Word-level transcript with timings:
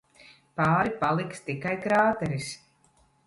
Pāri 0.59 0.93
paliks 1.03 1.43
tikai 1.49 1.75
krāteris. 1.83 2.51